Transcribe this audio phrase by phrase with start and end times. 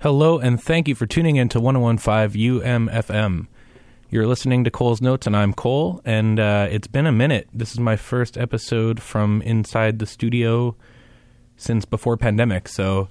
[0.00, 3.48] Hello, and thank you for tuning in to 1015 UMFM.
[4.08, 7.48] You're listening to Cole's Notes, and I'm Cole, and uh, it's been a minute.
[7.52, 10.76] This is my first episode from inside the studio
[11.56, 13.08] since before pandemic, so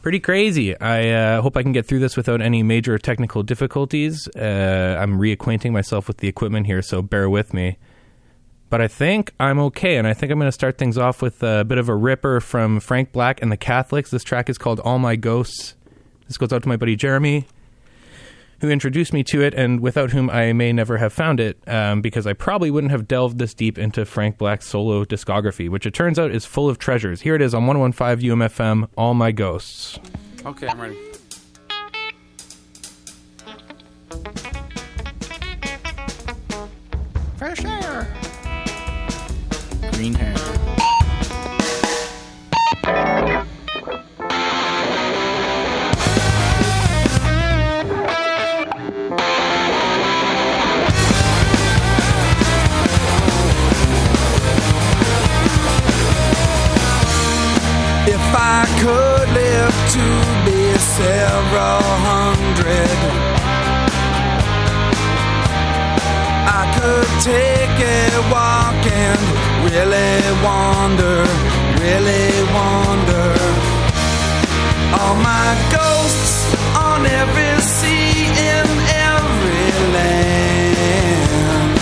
[0.00, 0.74] pretty crazy.
[0.80, 4.26] I uh, hope I can get through this without any major technical difficulties.
[4.34, 7.76] Uh, I'm reacquainting myself with the equipment here, so bear with me.
[8.70, 11.42] But I think I'm okay, and I think I'm going to start things off with
[11.42, 14.10] a bit of a ripper from Frank Black and the Catholics.
[14.10, 15.74] This track is called All My Ghosts.
[16.30, 17.44] This goes out to my buddy Jeremy,
[18.60, 22.02] who introduced me to it, and without whom I may never have found it, um,
[22.02, 25.92] because I probably wouldn't have delved this deep into Frank Black's solo discography, which it
[25.92, 27.22] turns out is full of treasures.
[27.22, 29.98] Here it is on 1015 UMFM, All My Ghosts.
[30.46, 30.96] Okay, I'm ready.
[37.38, 38.06] Fresh air.
[39.94, 40.99] Green hair.
[58.62, 60.06] I could live to
[60.44, 60.60] be
[61.00, 62.98] several hundred,
[66.60, 69.22] I could take a walk and
[69.64, 71.24] really wander,
[71.80, 73.32] really wander.
[74.98, 78.66] All my ghosts on every sea in
[79.14, 81.78] every land.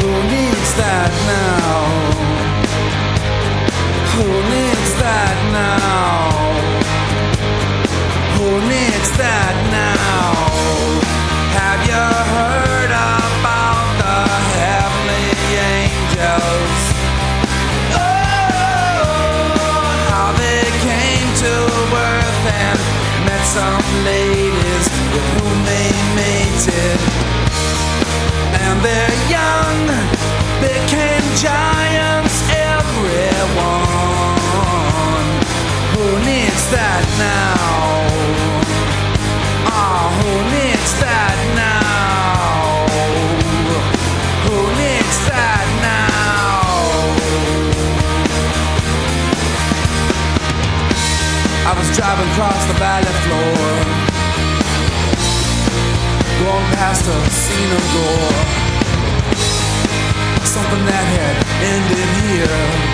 [0.00, 1.72] Who needs that now?
[4.14, 4.81] Who needs
[5.12, 6.32] that now?
[8.36, 10.32] Who needs that now?
[11.58, 12.04] Have you
[12.36, 14.18] heard about the
[14.60, 15.30] heavenly
[15.76, 16.80] angels?
[17.92, 18.32] Oh,
[20.12, 21.52] how they came to
[22.08, 22.80] earth and
[23.28, 25.90] met some ladies with whom they
[26.20, 27.00] mated.
[28.64, 29.11] And their
[37.18, 38.06] now?
[39.70, 42.86] Oh, who needs that now?
[44.46, 46.52] Who needs that now?
[51.68, 53.64] I was driving across the valley floor,
[56.42, 58.62] going past a scene of gore
[60.52, 62.92] something that had ended here.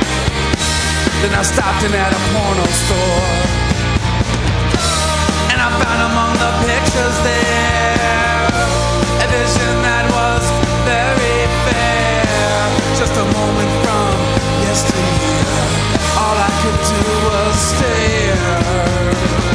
[1.23, 3.58] Then I stopped in at a porno store.
[16.21, 19.48] All I could do was stare.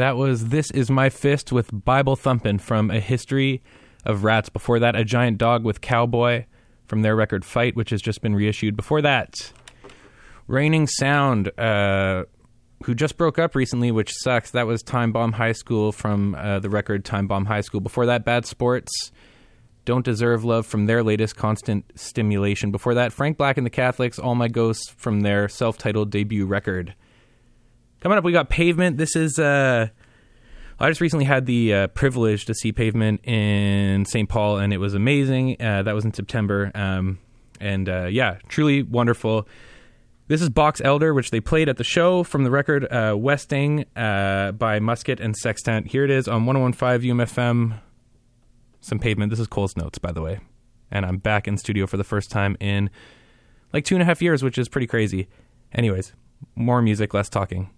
[0.00, 3.62] That was "This Is My Fist" with Bible Thumpin' from A History
[4.06, 4.48] of Rats.
[4.48, 6.46] Before that, "A Giant Dog" with Cowboy
[6.86, 8.76] from their record "Fight," which has just been reissued.
[8.76, 9.52] Before that,
[10.46, 12.24] Reigning Sound, uh,
[12.84, 14.52] who just broke up recently, which sucks.
[14.52, 17.82] That was Time Bomb High School from uh, the record Time Bomb High School.
[17.82, 19.12] Before that, Bad Sports.
[19.84, 22.70] Don't Deserve Love from their latest Constant Stimulation.
[22.70, 26.46] Before that, Frank Black and the Catholics, All My Ghosts from their self titled debut
[26.46, 26.94] record.
[28.00, 28.96] Coming up, we got Pavement.
[28.96, 29.88] This is, uh,
[30.78, 34.26] I just recently had the uh, privilege to see Pavement in St.
[34.26, 35.60] Paul, and it was amazing.
[35.60, 36.70] Uh, that was in September.
[36.74, 37.18] Um,
[37.60, 39.46] and uh, yeah, truly wonderful.
[40.28, 43.84] This is Box Elder, which they played at the show from the record uh, Westing
[43.94, 45.88] uh, by Musket and Sextant.
[45.88, 47.80] Here it is on 1015 UMFM.
[48.80, 49.28] Some pavement.
[49.28, 50.40] This is Cole's Notes, by the way.
[50.90, 52.88] And I'm back in studio for the first time in
[53.74, 55.28] like two and a half years, which is pretty crazy.
[55.74, 56.14] Anyways,
[56.54, 57.68] more music, less talking.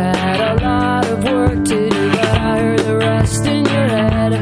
[0.00, 4.32] had a lot of work to do, but I heard the rest in your head.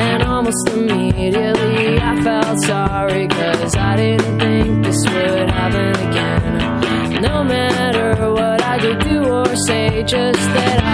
[0.00, 7.22] And almost immediately I felt sorry, cause I didn't think this would happen again.
[7.22, 10.93] No matter what I could do or say, just that I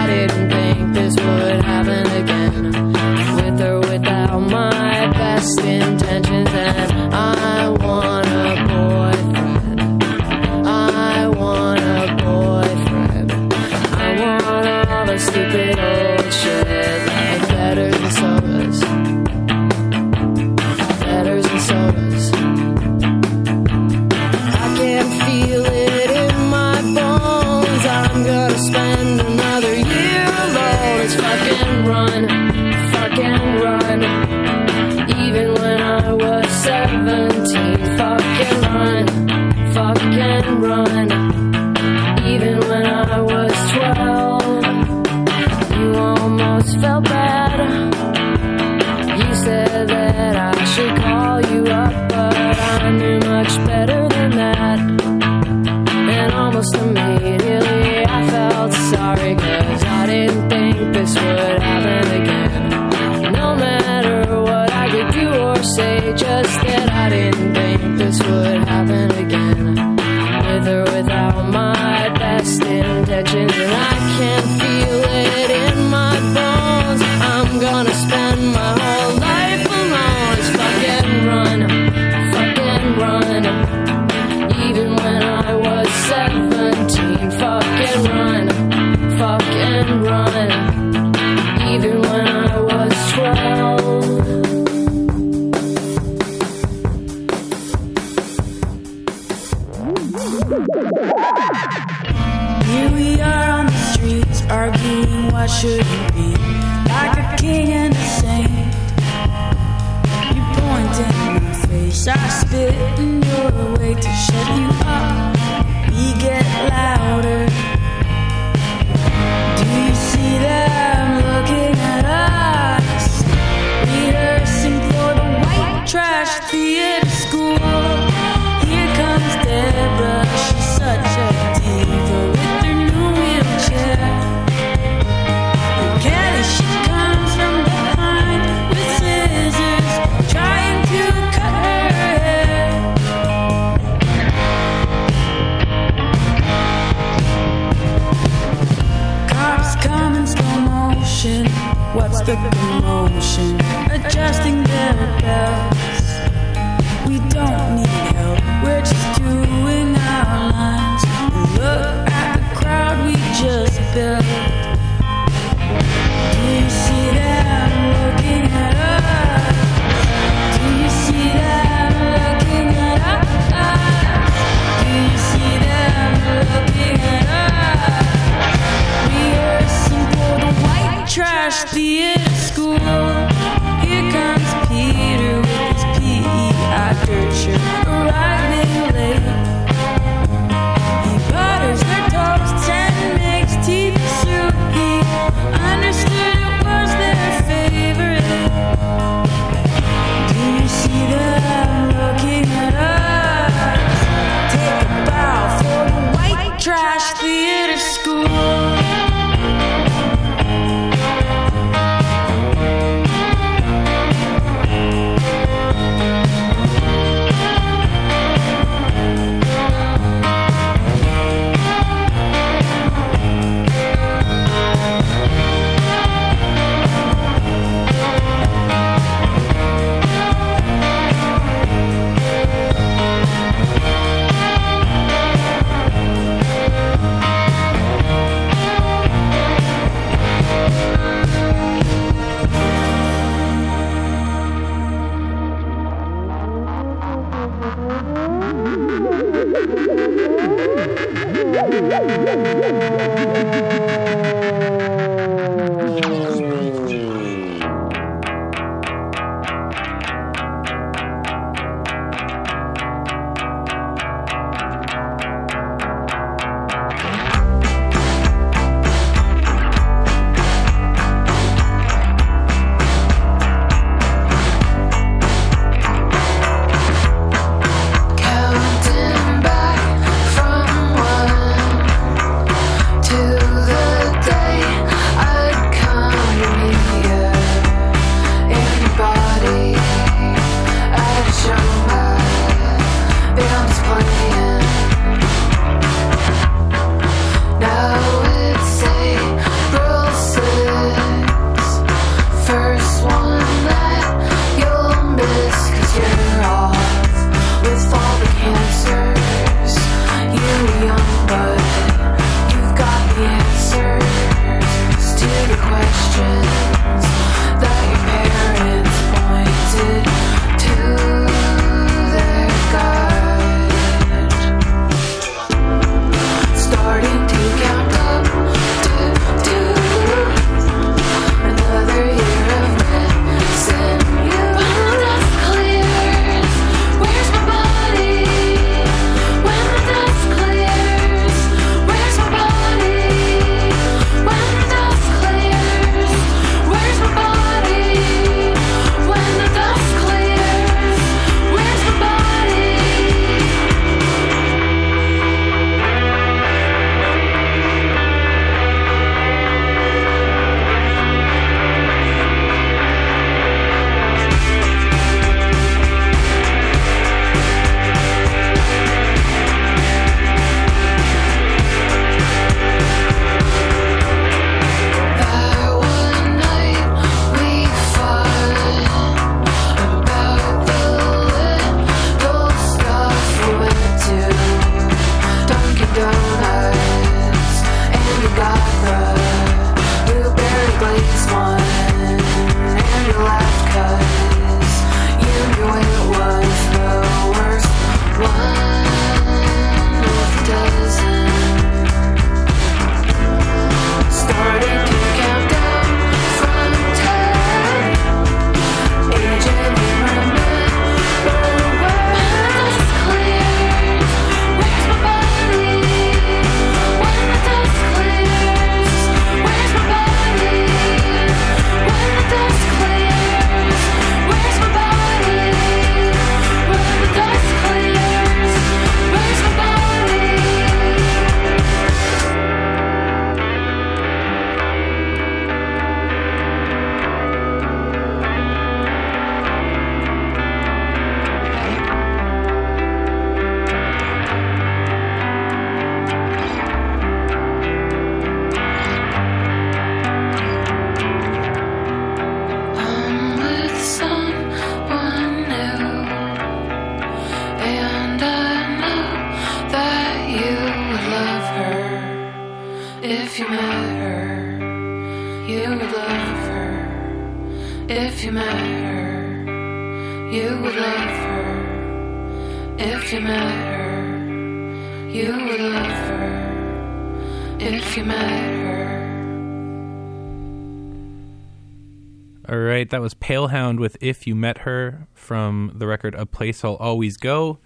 [482.90, 487.16] that was Palehound with "If You Met Her" from the record "A Place I'll Always
[487.16, 487.58] Go."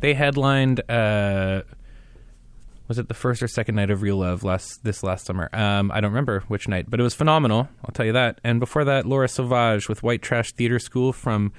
[0.00, 0.80] They headlined.
[0.90, 1.62] Uh,
[2.88, 5.48] was it the first or second night of Real Love last this last summer?
[5.52, 7.68] Um, I don't remember which night, but it was phenomenal.
[7.84, 8.40] I'll tell you that.
[8.42, 11.52] And before that, Laura Sauvage with White Trash Theater School from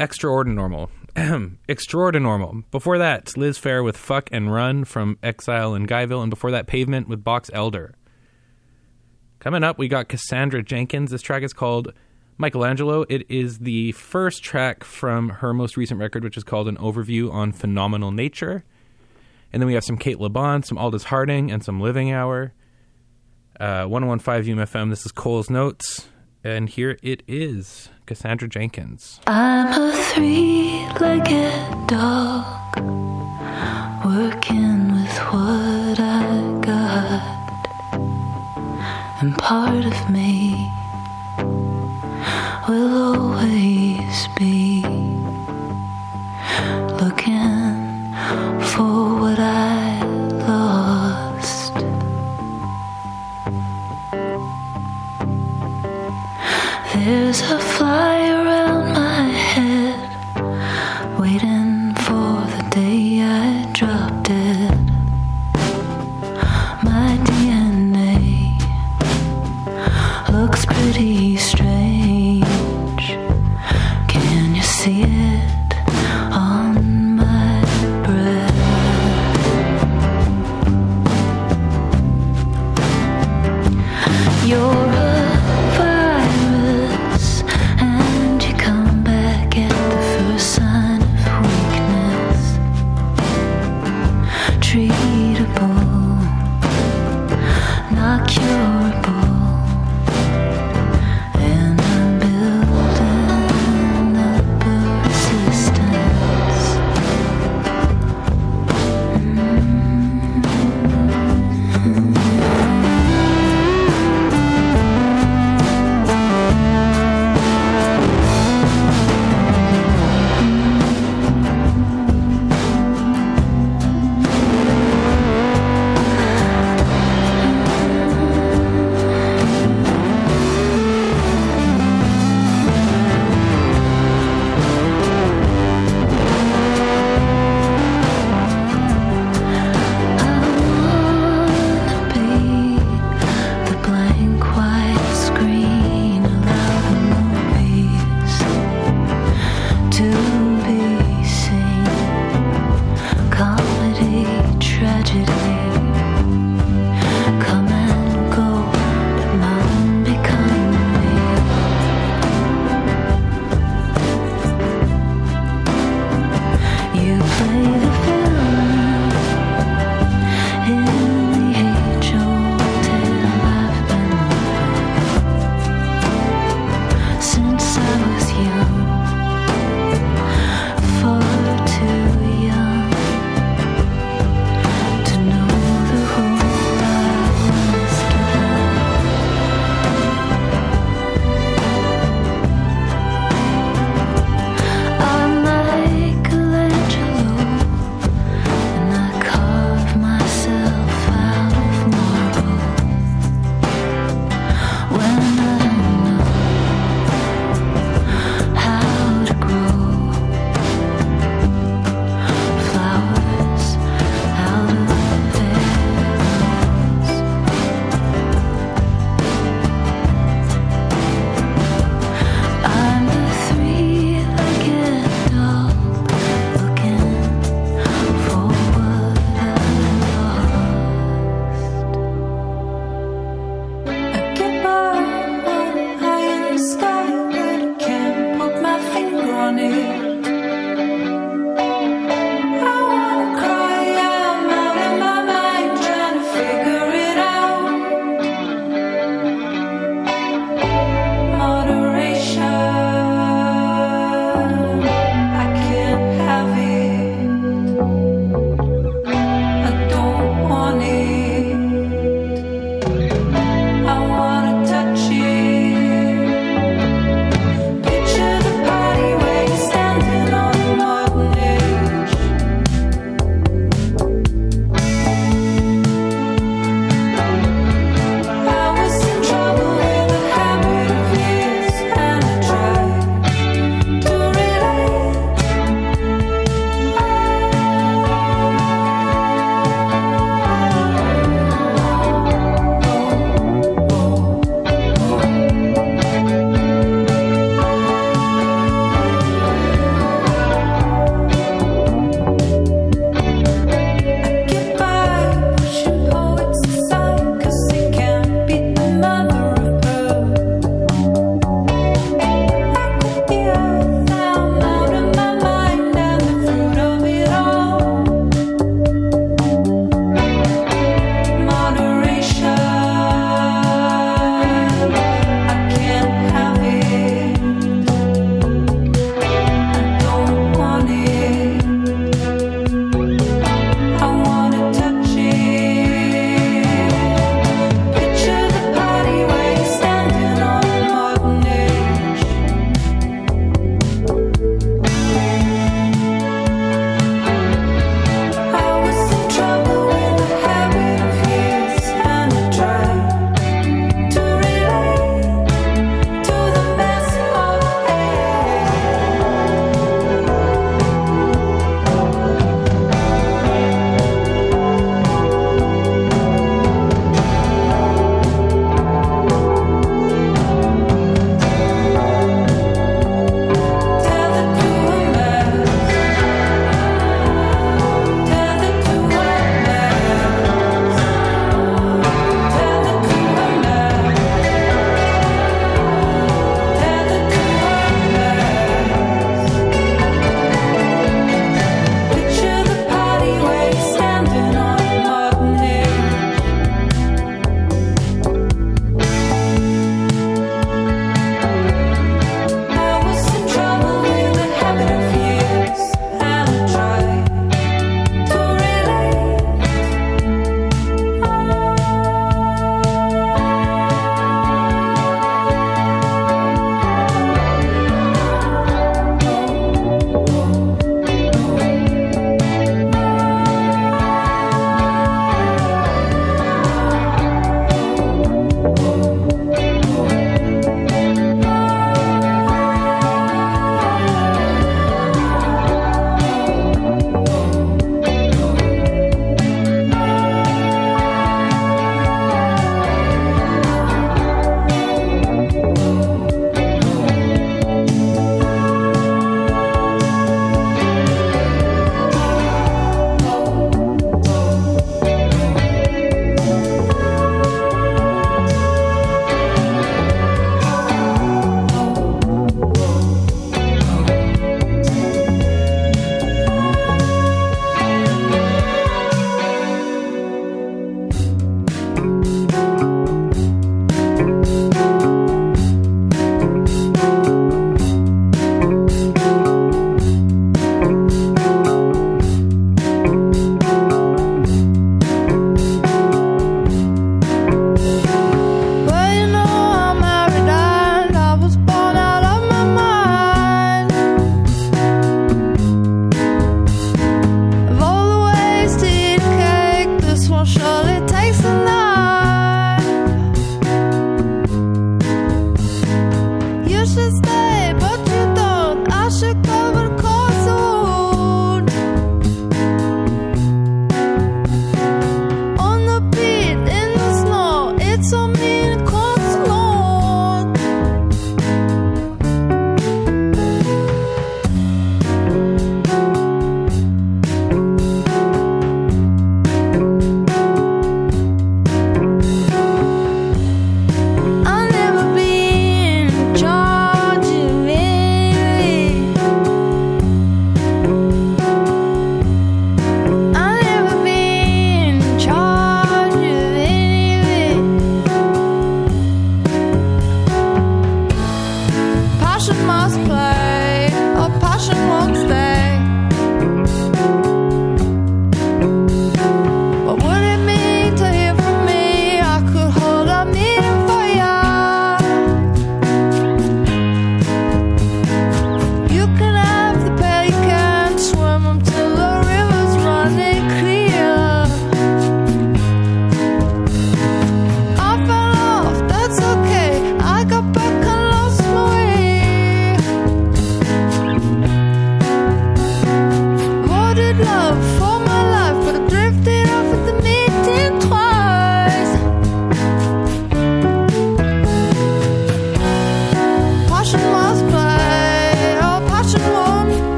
[0.00, 0.88] Extraordinormal.
[1.68, 2.64] Extraordinormal.
[2.72, 6.66] Before that, Liz Phair with Fuck and Run from Exile in Guyville, and before that,
[6.66, 7.94] Pavement with Box Elder.
[9.38, 11.10] Coming up, we got Cassandra Jenkins.
[11.10, 11.92] This track is called
[12.42, 13.06] Michelangelo.
[13.08, 17.32] It is the first track from her most recent record, which is called An Overview
[17.32, 18.64] on Phenomenal Nature.
[19.52, 22.52] And then we have some Cate Le Bon, some Aldous Harding, and some Living Hour.
[23.60, 24.90] Uh, 1015 UMFM.
[24.90, 26.08] This is Cole's Notes.
[26.42, 29.20] And here it is Cassandra Jenkins.
[29.28, 32.76] I'm a three-legged dog
[34.04, 37.22] working with what I got,
[39.22, 40.51] and part of me
[44.12, 44.51] will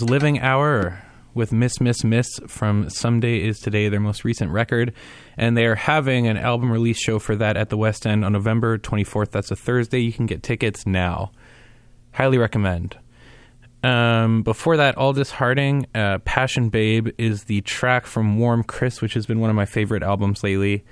[0.00, 1.02] was Living Hour
[1.34, 4.92] with Miss Miss Miss from Someday Is Today, their most recent record.
[5.36, 8.32] And they are having an album release show for that at the West End on
[8.32, 9.32] November 24th.
[9.32, 9.98] That's a Thursday.
[9.98, 11.32] You can get tickets now.
[12.12, 12.96] Highly recommend.
[13.82, 19.14] Um, before that, Aldous Harding, uh, Passion Babe is the track from Warm Chris, which
[19.14, 20.84] has been one of my favorite albums lately.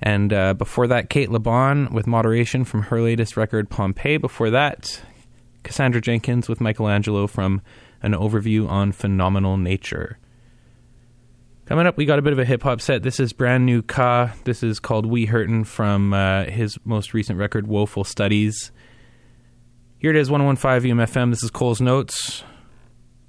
[0.00, 4.16] And uh, before that, Cate Le Bon with Moderation from her latest record, Pompeii.
[4.16, 5.02] Before that,
[5.62, 7.60] Cassandra Jenkins with Michelangelo from
[8.02, 10.18] an overview on phenomenal nature.
[11.66, 13.04] Coming up, we got a bit of a hip hop set.
[13.04, 14.32] This is brand new Ka.
[14.44, 18.72] This is called We Hurtin' from uh, his most recent record, Woeful Studies.
[19.98, 21.30] Here it is, 1015 UMFM.
[21.30, 22.42] This is Cole's Notes.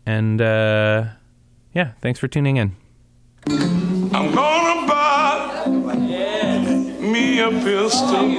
[0.05, 1.09] And uh,
[1.73, 2.75] yeah, thanks for tuning in.
[3.47, 5.65] I'm gonna buy
[6.99, 8.29] me a pistol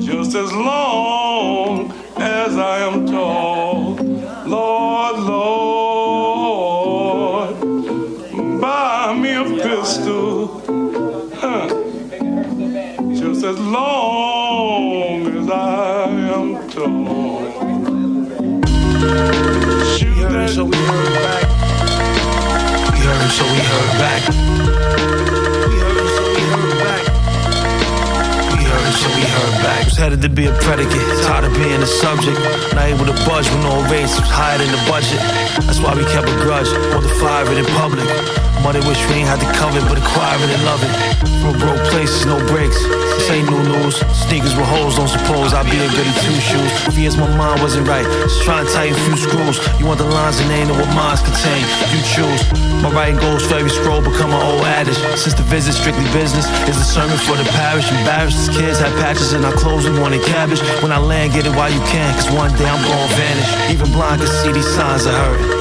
[0.00, 3.55] just as long as I am tall.
[13.76, 17.44] Long as I am tall.
[19.96, 21.44] Shoot that so we heard back.
[22.92, 24.22] We heard, so we heard back.
[25.68, 27.04] We heard, so we heard back.
[28.52, 29.82] We heard, it so we heard back.
[29.84, 32.38] Was headed to be a predicate, tired of being a subject.
[32.74, 35.20] Not able to budge when no rates was higher than the budget.
[35.66, 38.08] That's why we kept a grudge, want to fire in public.
[38.62, 40.92] Money wish we ain't had to cover it, but the it and love it.
[41.40, 42.76] From broke places, no breaks.
[43.16, 43.96] This ain't new news.
[44.12, 46.70] Sneakers with holes, don't suppose I'll be a goody two shoes.
[46.94, 48.04] Fears my mind wasn't right.
[48.26, 49.56] Just trying to tighten a few screws.
[49.78, 51.62] You want the lines and ain't know what minds contain.
[51.94, 52.42] You choose.
[52.82, 54.98] My writing goes for every scroll, become an old adage.
[55.16, 57.88] Since the visit strictly business is a sermon for the parish.
[57.90, 60.60] Embarrassed as kids had patches in our clothes, we wanted cabbage.
[60.82, 63.72] When I land, get it while you can, cause one day I'm gonna vanish.
[63.72, 65.55] Even blind can see these signs of hurting.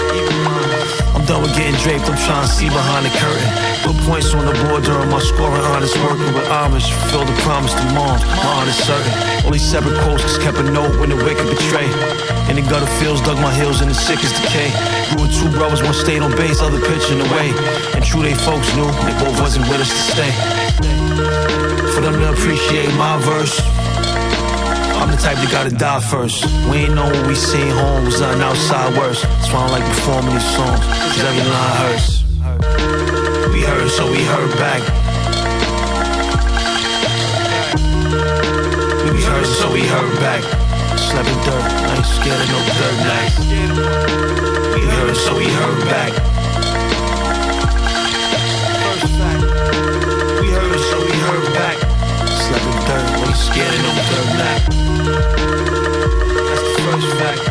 [1.16, 3.48] I'm done with getting draped, I'm trying to see behind the curtain.
[3.88, 6.92] Put points on the board during my scoring honest, working with homage.
[6.92, 9.16] Fulfill the promise to moms, my honest certain.
[9.48, 11.88] Only separate quotes, cause kept a note when the wicked betray.
[12.52, 14.76] In the gutter fields, dug my heels in the sickest decay.
[15.16, 17.56] Grew with two brothers, one stayed on base, other pitching away.
[17.96, 20.32] And true, they folks knew they both wasn't with us to stay.
[21.96, 23.56] For them to appreciate my verse.
[25.06, 26.42] I'm the type that gotta die first.
[26.66, 29.22] We ain't know what we seen home was nothing outside worse.
[29.22, 32.26] That's why I like performing these songs, cause every line hurts.
[33.54, 34.82] We heard, so we heard back.
[39.14, 40.42] We heard, so we heard back.
[40.98, 43.38] Slept in dirt, I ain't scared of no dirt nights.
[44.74, 46.26] We heard, so we heard back.
[53.36, 53.82] Scared.
[56.48, 57.42] That's the first fact.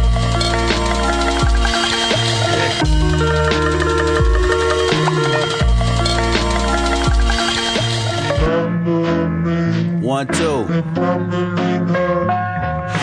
[10.03, 10.67] One, two.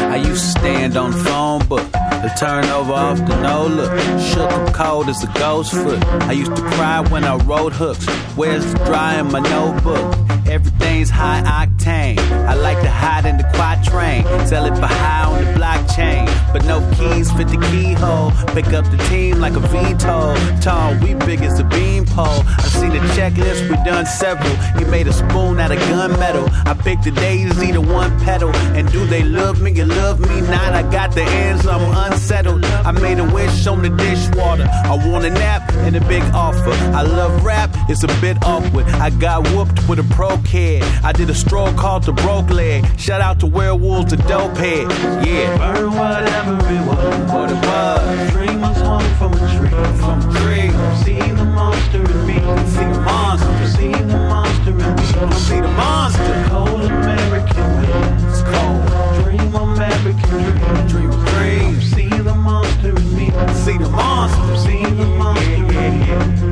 [0.08, 1.92] I used to stand on the phone book.
[1.92, 3.92] The turnover off the no look.
[4.20, 6.04] Shook and cold as a ghost foot.
[6.06, 8.06] I used to cry when I wrote hooks.
[8.36, 10.31] Where's the dry in my notebook?
[10.52, 12.20] Everything's high octane.
[12.46, 14.26] I like to hide in the quatrain.
[14.46, 16.28] Sell it for high on the blockchain.
[16.52, 18.32] But no keys fit the keyhole.
[18.54, 20.36] Pick up the team like a veto.
[20.60, 22.44] Tall, we big as a beanpole.
[22.60, 24.54] I seen the checklist, we done several.
[24.78, 26.50] He made a spoon out of gunmetal.
[26.68, 28.54] I picked the daisy to one petal.
[28.76, 29.72] And do they love me?
[29.72, 30.74] You love me not.
[30.74, 32.66] I got the ends, I'm unsettled.
[32.66, 34.68] I made a wish on the dishwater.
[34.70, 36.72] I want a nap and a big offer.
[36.94, 38.86] I love rap, it's a bit awkward.
[38.88, 40.84] I got whooped with a pro kid.
[41.04, 42.86] I did a stroll called the broke leg.
[43.00, 44.90] Shout out to werewolves, the dope head.
[45.26, 45.58] Yeah.
[45.58, 47.32] Burn whatever it was.
[47.32, 48.32] What it was.
[48.32, 49.70] Dream was hung from a tree.
[50.00, 50.70] From a tree.
[51.04, 52.36] See the monster in me.
[52.74, 53.68] See the monster.
[53.68, 55.36] See the monster in me.
[55.36, 56.46] See the monster.
[56.50, 58.30] Cold American wind.
[58.30, 59.24] It's cold.
[59.24, 60.88] Dream American dream.
[60.88, 61.92] Dream dreams.
[61.92, 63.28] See the monster in me.
[63.54, 64.58] See the monster.
[64.58, 66.51] See the monster in me.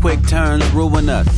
[0.00, 1.28] Quick turns ruin us.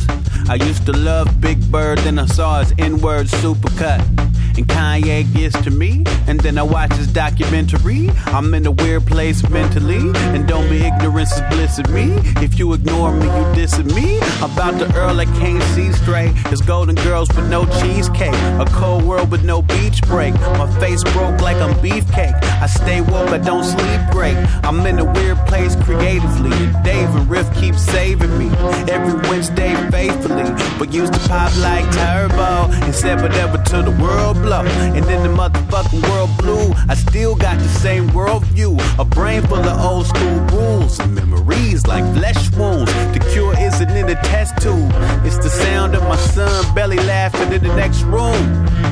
[0.49, 4.30] I used to love Big Bird, then I saw his N-word supercut.
[4.57, 6.03] And Kanye gets to me.
[6.27, 8.09] And then I watch his documentary.
[8.27, 12.13] I'm in a weird place mentally, and don't be ignorance is bliss me.
[12.43, 14.17] If you ignore me, you dissing me.
[14.43, 16.33] About the Earl, I can't see straight.
[16.45, 20.33] There's golden girls with no cheesecake, a cold world with no beach break.
[20.33, 22.35] My face broke like I'm beefcake.
[22.61, 24.37] I stay woke, I don't sleep great.
[24.63, 26.51] I'm in a weird place creatively,
[26.83, 28.49] Dave and Riff keep saving me
[28.89, 30.51] every Wednesday faithfully.
[30.77, 34.61] But used to pop like turbo and said whatever till the world blow.
[34.61, 36.73] And then the motherfucking world blue.
[36.89, 41.87] I still got the same worldview, a brain full of old school rules and memories
[41.87, 42.91] like flesh wounds.
[43.13, 44.91] The cure isn't in the test tube,
[45.25, 48.41] it's the sound of my son belly laughing in the next room.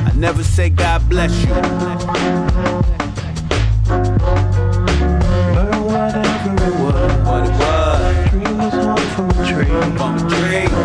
[0.08, 1.54] I never say God bless you.
[5.54, 9.70] But whatever it was, What it was, dream was hung from a tree.
[9.98, 10.79] from a dream.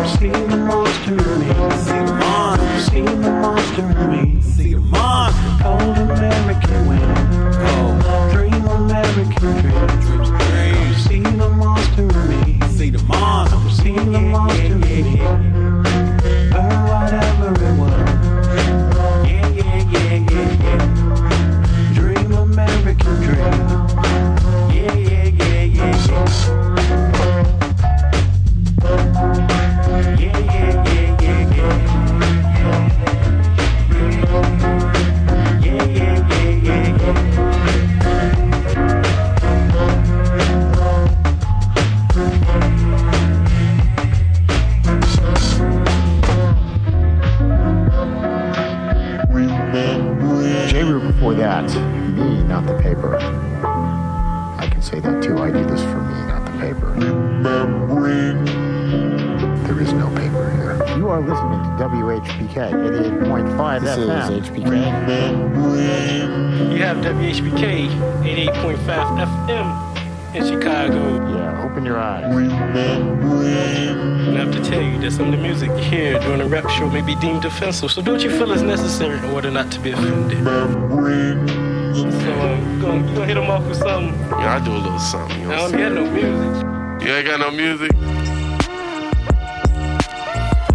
[78.98, 80.38] Feel it's necessary in order not to be offended?
[80.44, 84.14] So, uh, you gonna, you gonna hit them off with something?
[84.30, 85.40] Yeah, I do a little something.
[85.40, 87.06] You know I what don't I'm get no music.
[87.06, 87.92] You ain't got no music?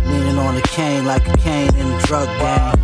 [0.05, 2.77] Leaning on a cane like a cane in a drug gang.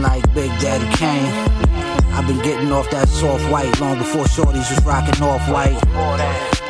[0.00, 1.32] Like Big Daddy Kane.
[2.14, 5.78] I've been getting off that soft white long before shorties was rocking off white.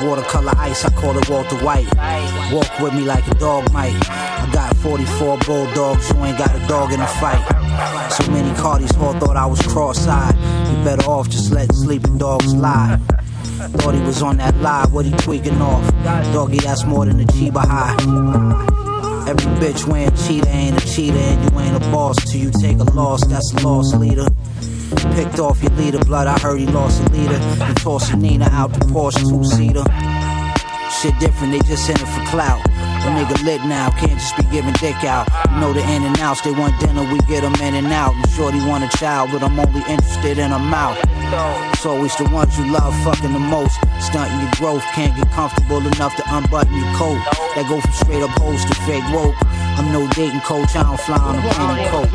[0.03, 1.87] Watercolor ice, I call it Walter White.
[2.53, 3.93] Walk with me like a dog might.
[4.83, 8.11] I got 44 bulldogs, you ain't got a dog in a fight.
[8.11, 10.35] So many Cardis all thought I was cross-eyed.
[10.35, 12.99] You better off just letting sleeping dogs lie.
[13.79, 15.89] Thought he was on that lie, what he tweaking off?
[16.33, 17.95] Doggy, that's more than a Chiba high.
[19.29, 22.79] Every bitch wearing cheetah ain't a cheetah, and you ain't a boss till you take
[22.79, 23.25] a loss.
[23.27, 24.27] That's a loss leader.
[25.15, 26.27] Picked off your leader, blood.
[26.27, 27.37] I heard he lost a leader.
[27.37, 29.85] And tossing Nina out the Porsche two seater.
[31.01, 32.61] Shit different, they just in it for clout.
[33.03, 35.27] A nigga lit now, can't just be giving dick out.
[35.51, 38.15] You know the in and outs, they want dinner, we get them in and out.
[38.15, 40.99] And shorty want a child, but I'm only interested in her mouth.
[41.73, 43.75] It's always the ones you love fucking the most.
[43.99, 47.19] Stunting your growth, can't get comfortable enough to unbutton your coat.
[47.57, 49.35] That go from straight up hoes to fake woke.
[49.77, 52.09] I'm no dating coach, I don't fly on a plane coat.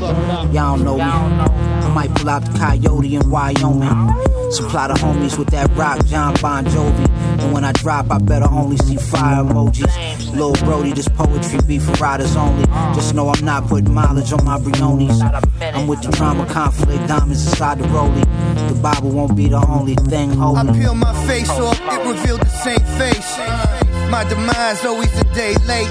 [0.00, 1.02] Uh, y'all don't know me.
[1.02, 4.28] I might pull out the coyote in Wyoming.
[4.50, 7.08] Supply the homies with that rock, John Bon Jovi.
[7.40, 10.34] And when I drop, I better only see fire emojis.
[10.34, 12.64] Lil Brody, this poetry be for riders only.
[12.94, 15.20] Just know I'm not putting mileage on my Briones.
[15.60, 18.24] I'm with the drama, conflict, diamonds inside the rollie.
[18.68, 20.58] The Bible won't be the only thing holding.
[20.58, 20.82] I holding.
[20.82, 23.87] peel my face off, it revealed the same face.
[24.10, 25.90] My demise always a day late.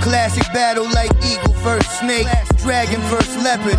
[0.00, 3.78] Classic battle like eagle versus snake, dragon versus leopard.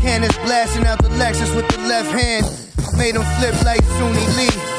[0.00, 2.46] Cannons blasting out the Lexus with the left hand.
[2.96, 4.77] Made him flip like Suni Lee.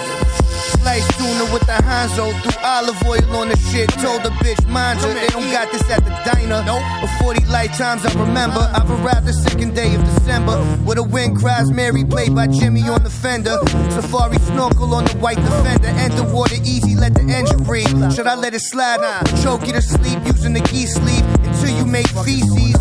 [0.98, 3.90] Tuna with the Hanzo, threw olive oil on the shit.
[4.02, 6.64] Told the bitch, mind you, they don't got this at the diner.
[6.66, 8.60] But 40 lifetimes I remember.
[8.74, 10.58] I've arrived the second day of December.
[10.86, 13.58] With a wind cries Mary, played by Jimmy on the fender.
[13.92, 15.90] Safari snorkel on the white defender.
[15.90, 18.12] Enter water easy, let the engine breathe.
[18.14, 19.02] Should I let it slide?
[19.02, 19.22] Nah.
[19.44, 22.74] Choke you to sleep using the geese sleeve until you make feces.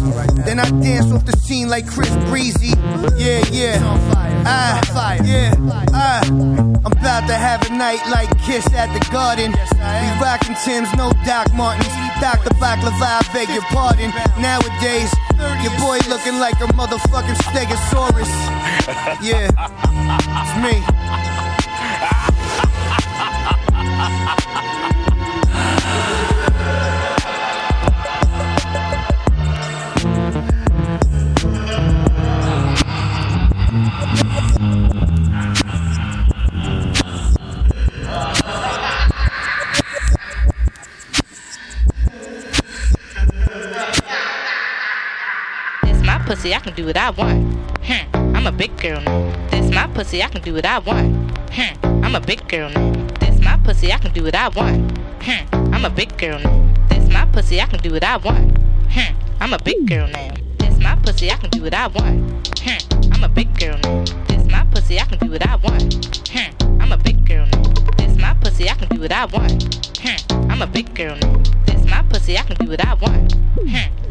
[0.47, 2.73] Then I dance off the scene like Chris Breezy.
[3.19, 3.79] Yeah, yeah.
[4.51, 5.53] Ah, yeah,
[5.93, 5.98] ah.
[6.89, 9.53] I'm about to have a night like Kiss at the Garden.
[9.53, 11.93] We rockin' Tim's, no Doc Martens.
[12.19, 12.49] Dr.
[12.57, 14.11] Baklava, I beg your pardon.
[14.41, 15.13] Nowadays,
[15.61, 18.33] your boy looking like a motherfucking Stegosaurus.
[19.21, 19.51] Yeah,
[20.41, 20.55] it's
[24.49, 24.55] me.
[46.49, 47.55] pussy, I can do what I want.
[47.83, 49.49] Hmm, I'm a big girl now.
[49.51, 51.31] This my pussy, I can do what I want.
[51.51, 52.93] Hmm, I'm a big girl now.
[53.21, 54.91] This my pussy, I can do what I want.
[55.23, 56.71] Hmm, I'm a big girl now.
[56.89, 58.57] This my pussy, I can do what I want.
[58.91, 60.35] Hmm, I'm a big girl now.
[60.59, 62.59] This my pussy, I can do what I want.
[62.61, 64.05] Hmm, I'm a big girl now.
[64.29, 66.29] This my pussy, I can do what I want.
[66.29, 67.63] Hmm, I'm a big girl now.
[67.99, 69.99] This my pussy, I can do what I want.
[69.99, 71.43] Hmm, I'm a big girl now.
[71.67, 73.48] This my pussy, I can do what I want.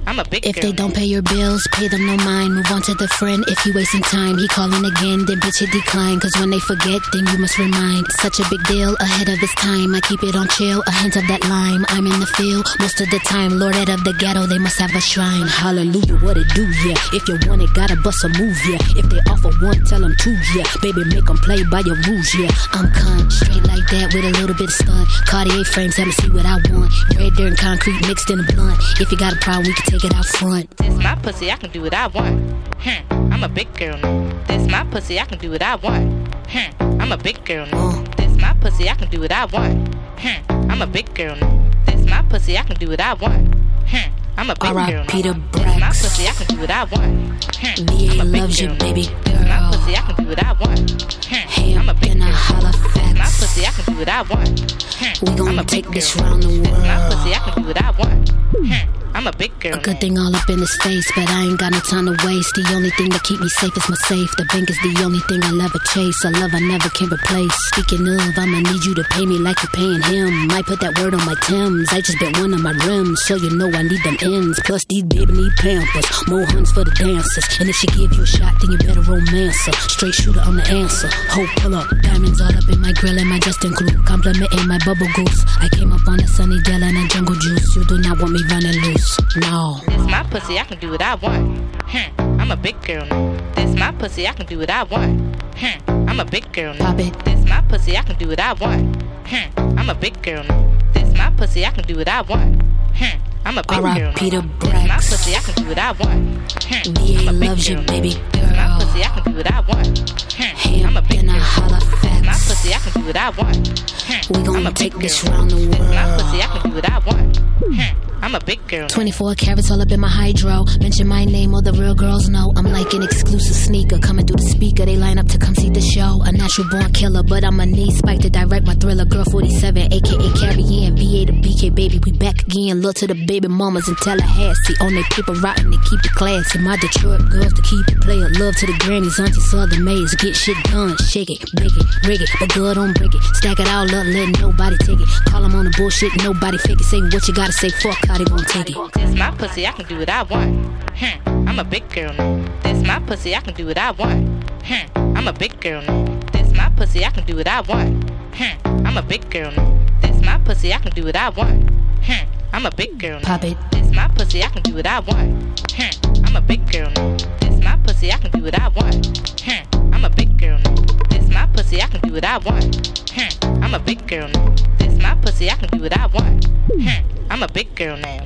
[0.07, 2.55] I'm a big If they don't pay your bills, pay them no mind.
[2.55, 3.43] Move on to the friend.
[3.51, 6.17] If you wasting time, he calling again, then bitch it decline.
[6.23, 8.07] Cause when they forget, then you must remind.
[8.23, 9.91] Such a big deal, ahead of his time.
[9.93, 11.83] I keep it on chill, a hint of that lime.
[11.91, 13.59] I'm in the field most of the time.
[13.59, 15.43] Lord out of the ghetto, they must have a shrine.
[15.43, 16.95] Hallelujah, what it do, yeah.
[17.11, 18.79] If you want it, gotta bust a move, yeah.
[18.95, 20.63] If they offer one, tell them two, yeah.
[20.79, 22.55] Baby, make them play by your rules, yeah.
[22.71, 25.03] I'm con straight like that with a little bit of stud.
[25.27, 26.95] Cartier frames, let me see what I want.
[27.19, 28.79] Red dirt and concrete mixed in a blunt.
[29.03, 30.75] If you got a problem, we can take it out front.
[30.77, 32.51] This my pussy, I can do what I want.
[32.79, 34.43] Hmm, I'm a big girl now.
[34.47, 36.27] This my pussy, I can do what I want.
[36.49, 38.03] Hmm, I'm a big girl now.
[38.17, 39.95] This my pussy, I can do what I want.
[40.19, 41.69] Hmm, I'm a big girl now.
[41.85, 43.53] This my pussy, I can do what I want.
[43.87, 45.05] Hmm, I'm a big girl now.
[45.07, 47.45] Peter This my pussy, I can do what I want.
[47.55, 49.19] Hmm, VA I'm a big loves you, girl baby now.
[49.23, 50.91] This my pussy, I can do what I want.
[51.25, 52.27] Hmm, I'm a big girl.
[52.27, 54.59] My pussy, I can do what I want.
[54.97, 56.61] Hmm, We I'm gonna a take this round the.
[56.61, 57.11] This my world.
[57.13, 58.29] pussy, I can do what I want.
[58.29, 61.49] Hmm, I'm a big girl A good thing all up in his face, but I
[61.49, 62.53] ain't got no time to waste.
[62.53, 64.29] The only thing that keep me safe is my safe.
[64.37, 66.21] The bank is the only thing I'll ever chase.
[66.21, 67.57] A love I never can replace.
[67.73, 70.53] Speaking of, I'ma need you to pay me like you're paying him.
[70.53, 71.89] Might put that word on my Timbs.
[71.89, 74.61] I just bet one of my rims, so you know I need them ends.
[74.61, 77.45] Plus these baby need pampers, more hunts for the dancers.
[77.57, 79.73] And if she give you a shot, then you better romance her.
[79.97, 81.09] Straight shooter, I'm the answer.
[81.33, 83.97] Ho, pull up, diamonds all up in my grill and my Justin crew.
[84.05, 85.41] Complimenting my bubble goose.
[85.57, 87.73] I came up on a sunny Dell and a jungle juice.
[87.73, 89.06] You do not want me running loose.
[89.37, 89.79] No.
[89.87, 91.59] This my pussy, I can do what I want.
[91.85, 93.37] Hmm, I'm a big girl now.
[93.55, 95.35] This my pussy, I can do what I want.
[95.55, 96.91] Hmm, I'm a big girl now.
[96.91, 97.13] Pop it.
[97.25, 99.01] This my pussy, I can do what I want.
[99.27, 100.71] Hmm, I'm a big girl now.
[100.93, 102.61] This my pussy, I can do what I want.
[102.95, 104.13] Hmm, I'm a big girl now.
[104.15, 106.63] Peter This my pussy, I can do what I want.
[106.63, 107.93] Hmm, VA I'm a big loves you, girl now.
[107.93, 109.99] baby This my pussy, I can do what I want.
[110.33, 111.39] Hmm, I'm a big girl now.
[111.39, 112.01] Halifax.
[112.01, 113.67] This my pussy, I can do what I want.
[114.07, 115.71] Hmm, We gonna take this round the now.
[115.71, 117.37] This my pussy, I can do what I want.
[117.37, 120.65] Hmm, I'm a big girl 24 carats all up in my hydro.
[120.81, 122.51] Mention my name, all the real girls know.
[122.57, 123.99] I'm like an exclusive sneaker.
[123.99, 126.21] Coming through the speaker, they line up to come see the show.
[126.25, 129.05] A natural born killer, but I'm a knee spike to direct my thriller.
[129.05, 131.99] Girl 47, aka carrying VA to BK, baby.
[132.03, 132.81] We back again.
[132.81, 134.75] Look to the baby mamas in Tallahassee.
[134.81, 136.59] On their paper rotten, they keep it classy.
[136.59, 138.27] My Detroit girls to keep it player.
[138.41, 140.15] Love to the grannies, auntie southern maids.
[140.15, 142.29] Get shit done, shake it, bake it, rig it.
[142.39, 143.21] But girl, don't break it.
[143.37, 145.09] Stack it all up, let nobody take it.
[145.29, 146.87] Call them on the bullshit, nobody fake it.
[146.89, 148.93] Say what you gotta say, fuck they gon' take it.
[148.93, 150.65] This my pussy, I can do what I want.
[150.97, 152.45] Hmm, I'm a big girl now.
[152.63, 154.43] This my pussy, I can do what I want.
[154.63, 156.19] Hmm, I'm a big girl now.
[156.31, 158.09] This my pussy, I can do what I want.
[158.35, 159.77] Hmm, I'm a big girl now.
[160.01, 161.69] This my pussy, I can do what I want.
[162.03, 163.37] Hmm, I'm a big girl now.
[163.37, 163.57] Pop it.
[163.71, 165.71] This my pussy, I can do what I want.
[165.71, 167.17] Hmm, I'm a big girl now.
[167.39, 169.39] This my pussy, I can do what I want.
[169.41, 170.75] Hmm, I'm a big girl now.
[171.09, 173.09] This my pussy, I can do what I want.
[173.11, 174.55] Hmm, I'm a big girl now.
[174.77, 176.45] This my pussy, I can do what I want.
[176.45, 178.23] Hmm, I'm a big girl now.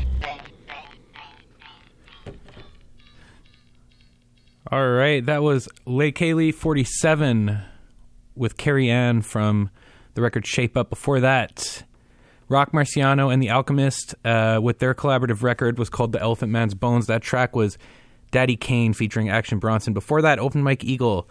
[4.71, 7.59] All right, that was Lake Haley 47
[8.35, 9.69] with Carrie Ann from
[10.13, 10.89] the record Shape Up.
[10.89, 11.83] Before that,
[12.47, 16.73] Roc Marciano and The Alchemist uh, with their collaborative record was called The Elephant Man's
[16.73, 17.07] Bones.
[17.07, 17.77] That track was
[18.31, 19.93] Daddy Kane featuring Action Bronson.
[19.93, 21.27] Before that, Open Mike Eagle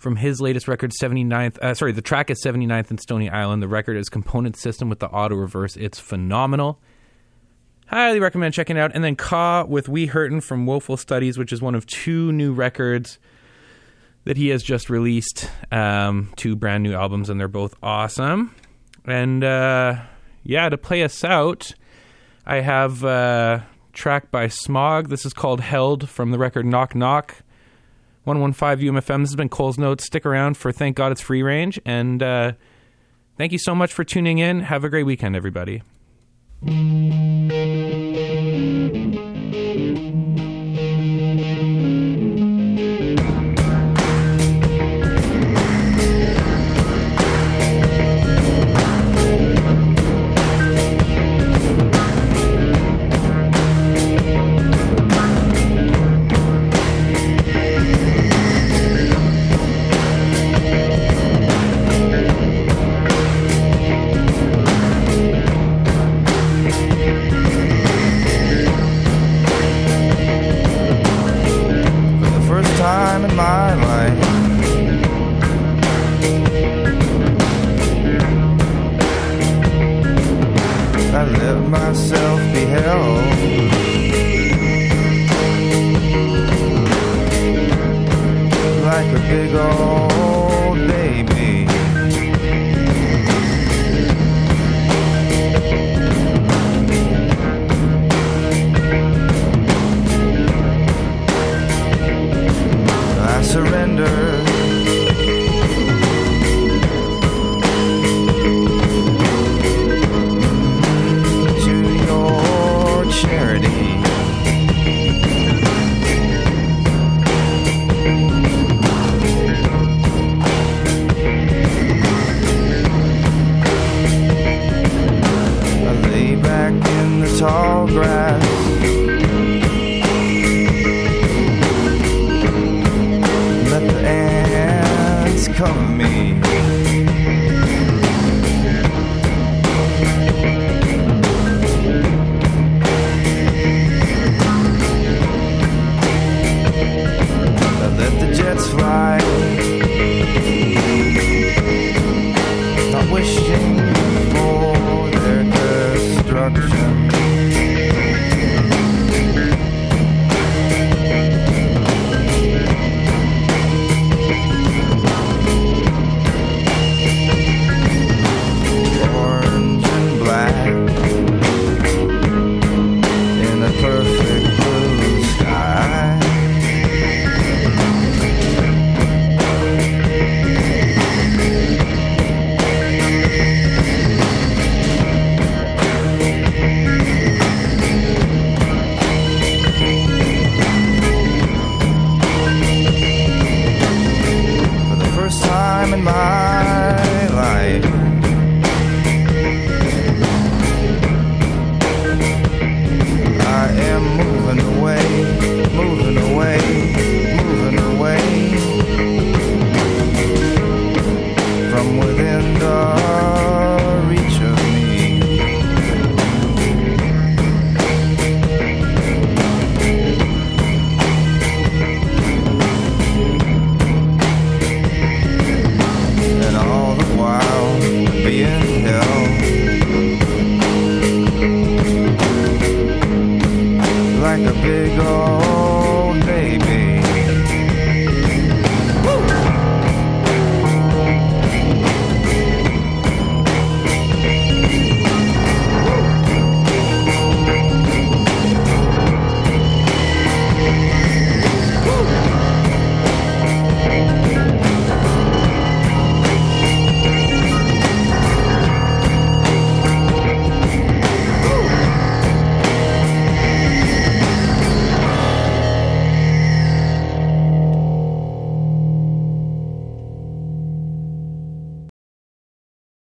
[0.00, 1.58] from his latest record, 79th.
[1.58, 3.62] Uh, sorry, the track is 79th and Stony Island.
[3.62, 5.76] The record is Component System with the auto reverse.
[5.76, 6.80] It's phenomenal.
[7.86, 8.92] Highly recommend checking it out.
[8.94, 12.54] And then Ka with We Hurtin' from Woeful Studies, which is one of two new
[12.54, 13.18] records
[14.24, 15.50] that he has just released.
[15.70, 18.54] Um, two brand new albums, and they're both awesome.
[19.04, 20.00] And uh,
[20.44, 21.72] yeah, to play us out,
[22.46, 25.10] I have a track by Smog.
[25.10, 27.42] This is called Held from the record Knock Knock.
[28.24, 29.22] 115 UMFM.
[29.22, 30.04] This has been Cole's Notes.
[30.04, 31.80] Stick around for Thank God It's Free Range.
[31.84, 32.52] And uh,
[33.36, 34.60] thank you so much for tuning in.
[34.60, 35.82] Have a great weekend, everybody.